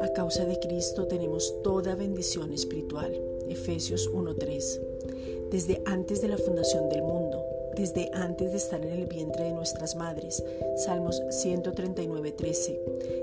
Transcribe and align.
A 0.00 0.12
causa 0.14 0.44
de 0.44 0.58
Cristo 0.60 1.06
tenemos 1.06 1.62
toda 1.62 1.94
bendición 1.96 2.52
espiritual. 2.52 3.12
Efesios 3.48 4.08
1:3. 4.12 4.80
Desde 5.50 5.82
antes 5.84 6.20
de 6.20 6.28
la 6.28 6.38
fundación 6.38 6.88
del 6.88 7.02
mundo, 7.02 7.37
desde 7.78 8.10
antes 8.12 8.50
de 8.50 8.56
estar 8.56 8.84
en 8.84 8.90
el 8.90 9.06
vientre 9.06 9.44
de 9.44 9.52
nuestras 9.52 9.94
madres. 9.94 10.42
Salmos 10.84 11.22
139:13. 11.30 12.80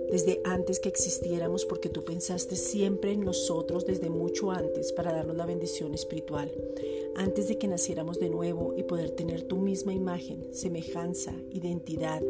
Desde 0.09 0.39
antes 0.45 0.79
que 0.79 0.87
existiéramos 0.87 1.65
porque 1.65 1.89
tú 1.89 2.05
pensaste 2.05 2.55
siempre 2.55 3.11
en 3.11 3.25
nosotros 3.25 3.85
desde 3.85 4.09
mucho 4.09 4.51
antes 4.51 4.93
para 4.93 5.11
darnos 5.11 5.35
la 5.35 5.45
bendición 5.45 5.93
espiritual. 5.93 6.49
Antes 7.17 7.49
de 7.49 7.57
que 7.57 7.67
naciéramos 7.67 8.17
de 8.17 8.29
nuevo 8.29 8.73
y 8.77 8.83
poder 8.83 9.11
tener 9.11 9.41
tu 9.43 9.57
misma 9.57 9.93
imagen, 9.93 10.47
semejanza, 10.53 11.33
identidad, 11.51 12.21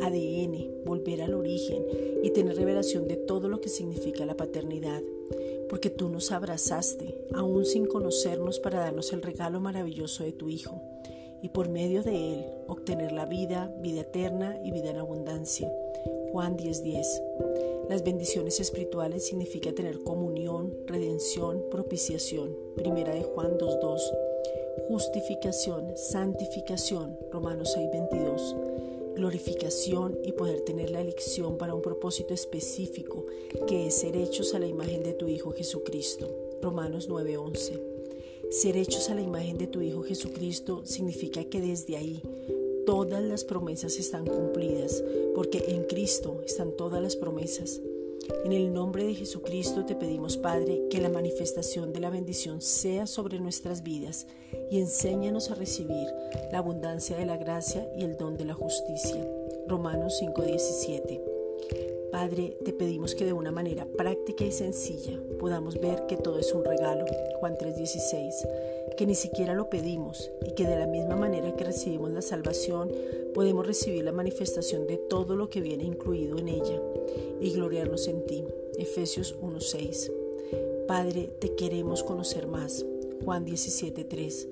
ADN, 0.00 0.84
volver 0.86 1.20
al 1.20 1.34
origen 1.34 1.84
y 2.22 2.30
tener 2.30 2.56
revelación 2.56 3.08
de 3.08 3.16
todo 3.16 3.48
lo 3.48 3.60
que 3.60 3.68
significa 3.68 4.24
la 4.24 4.36
paternidad 4.36 5.02
porque 5.68 5.90
tú 5.90 6.08
nos 6.08 6.30
abrazaste, 6.30 7.26
aún 7.32 7.64
sin 7.64 7.86
conocernos, 7.86 8.60
para 8.60 8.80
darnos 8.80 9.12
el 9.12 9.22
regalo 9.22 9.60
maravilloso 9.60 10.22
de 10.22 10.32
tu 10.32 10.48
Hijo 10.48 10.80
y 11.44 11.50
por 11.50 11.68
medio 11.68 12.02
de 12.02 12.32
él 12.32 12.46
obtener 12.68 13.12
la 13.12 13.26
vida, 13.26 13.70
vida 13.78 14.00
eterna 14.00 14.58
y 14.64 14.70
vida 14.70 14.88
en 14.88 14.96
abundancia. 14.96 15.70
Juan 16.32 16.56
10:10. 16.56 17.06
Las 17.90 18.02
bendiciones 18.02 18.60
espirituales 18.60 19.26
significa 19.26 19.74
tener 19.74 19.98
comunión, 19.98 20.74
redención, 20.86 21.62
propiciación. 21.70 22.56
Primera 22.76 23.12
de 23.12 23.24
Juan 23.24 23.58
2:2. 23.58 24.00
Justificación, 24.88 25.94
santificación. 25.96 27.18
Romanos 27.30 27.74
6:22. 27.74 28.56
Glorificación 29.14 30.18
y 30.24 30.32
poder 30.32 30.62
tener 30.62 30.90
la 30.90 31.02
elección 31.02 31.58
para 31.58 31.74
un 31.74 31.82
propósito 31.82 32.32
específico, 32.32 33.26
que 33.66 33.88
es 33.88 33.96
ser 33.96 34.16
hechos 34.16 34.54
a 34.54 34.58
la 34.58 34.66
imagen 34.66 35.02
de 35.02 35.12
tu 35.12 35.28
Hijo 35.28 35.52
Jesucristo. 35.52 36.26
Romanos 36.62 37.10
9:11. 37.10 37.93
Ser 38.50 38.76
hechos 38.76 39.10
a 39.10 39.14
la 39.14 39.22
imagen 39.22 39.58
de 39.58 39.66
tu 39.66 39.80
Hijo 39.80 40.02
Jesucristo 40.02 40.82
significa 40.84 41.44
que 41.44 41.60
desde 41.60 41.96
ahí 41.96 42.22
todas 42.86 43.22
las 43.22 43.44
promesas 43.44 43.98
están 43.98 44.26
cumplidas, 44.26 45.02
porque 45.34 45.64
en 45.68 45.84
Cristo 45.84 46.40
están 46.46 46.72
todas 46.76 47.02
las 47.02 47.16
promesas. 47.16 47.80
En 48.44 48.52
el 48.52 48.72
nombre 48.72 49.04
de 49.04 49.14
Jesucristo 49.14 49.84
te 49.84 49.94
pedimos, 49.94 50.36
Padre, 50.36 50.82
que 50.90 51.00
la 51.00 51.08
manifestación 51.08 51.92
de 51.92 52.00
la 52.00 52.10
bendición 52.10 52.60
sea 52.62 53.06
sobre 53.06 53.38
nuestras 53.38 53.82
vidas 53.82 54.26
y 54.70 54.78
enséñanos 54.78 55.50
a 55.50 55.54
recibir 55.54 56.06
la 56.52 56.58
abundancia 56.58 57.16
de 57.16 57.26
la 57.26 57.36
gracia 57.36 57.86
y 57.96 58.04
el 58.04 58.16
don 58.16 58.36
de 58.36 58.44
la 58.44 58.54
justicia. 58.54 59.26
Romanos 59.68 60.18
5:17. 60.20 61.33
Padre, 62.14 62.56
te 62.64 62.72
pedimos 62.72 63.16
que 63.16 63.24
de 63.24 63.32
una 63.32 63.50
manera 63.50 63.86
práctica 63.86 64.44
y 64.44 64.52
sencilla 64.52 65.20
podamos 65.40 65.80
ver 65.80 66.06
que 66.06 66.16
todo 66.16 66.38
es 66.38 66.54
un 66.54 66.64
regalo, 66.64 67.04
Juan 67.40 67.58
3:16, 67.58 68.46
que 68.96 69.04
ni 69.04 69.16
siquiera 69.16 69.52
lo 69.52 69.68
pedimos 69.68 70.30
y 70.46 70.52
que 70.52 70.64
de 70.64 70.78
la 70.78 70.86
misma 70.86 71.16
manera 71.16 71.56
que 71.56 71.64
recibimos 71.64 72.12
la 72.12 72.22
salvación, 72.22 72.92
podemos 73.34 73.66
recibir 73.66 74.04
la 74.04 74.12
manifestación 74.12 74.86
de 74.86 74.96
todo 74.96 75.34
lo 75.34 75.50
que 75.50 75.60
viene 75.60 75.82
incluido 75.82 76.38
en 76.38 76.50
ella 76.50 76.80
y 77.40 77.50
gloriarnos 77.50 78.06
en 78.06 78.24
ti, 78.24 78.44
Efesios 78.78 79.34
1:6. 79.42 80.12
Padre, 80.86 81.30
te 81.40 81.56
queremos 81.56 82.04
conocer 82.04 82.46
más, 82.46 82.86
Juan 83.24 83.44
17:3. 83.44 84.46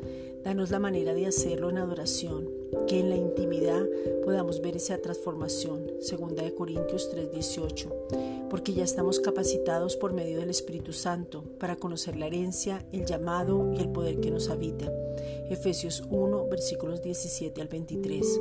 Danos 0.44 0.70
la 0.70 0.80
manera 0.80 1.14
de 1.14 1.26
hacerlo 1.26 1.70
en 1.70 1.78
adoración, 1.78 2.48
que 2.88 2.98
en 2.98 3.10
la 3.10 3.16
intimidad 3.16 3.86
podamos 4.24 4.60
ver 4.60 4.76
esa 4.76 4.98
transformación. 4.98 5.86
Segunda 6.00 6.42
de 6.42 6.54
Corintios 6.54 7.10
3:18. 7.10 8.48
Porque 8.50 8.72
ya 8.72 8.82
estamos 8.82 9.20
capacitados 9.20 9.96
por 9.96 10.12
medio 10.12 10.40
del 10.40 10.50
Espíritu 10.50 10.92
Santo 10.92 11.44
para 11.58 11.76
conocer 11.76 12.16
la 12.16 12.26
herencia, 12.26 12.86
el 12.92 13.06
llamado 13.06 13.72
y 13.72 13.80
el 13.80 13.90
poder 13.90 14.20
que 14.20 14.30
nos 14.30 14.48
habita. 14.48 14.92
Efesios 15.48 16.02
1, 16.10 16.48
versículos 16.48 17.02
17 17.02 17.60
al 17.60 17.68
23. 17.68 18.40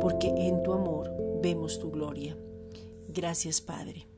Porque 0.00 0.28
en 0.28 0.62
tu 0.62 0.72
amor 0.72 1.10
vemos 1.42 1.78
tu 1.78 1.90
gloria. 1.90 2.36
Gracias, 3.08 3.60
Padre. 3.60 4.11